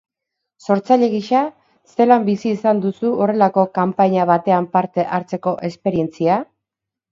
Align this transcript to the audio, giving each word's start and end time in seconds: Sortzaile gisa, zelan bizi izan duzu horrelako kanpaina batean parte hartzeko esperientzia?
Sortzaile 0.67 1.09
gisa, 1.11 1.41
zelan 1.97 2.25
bizi 2.29 2.55
izan 2.55 2.81
duzu 2.87 3.13
horrelako 3.27 3.67
kanpaina 3.77 4.27
batean 4.33 4.71
parte 4.79 5.07
hartzeko 5.21 5.57
esperientzia? 5.73 6.43